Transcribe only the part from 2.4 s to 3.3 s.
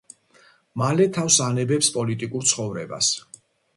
ცხოვრებას.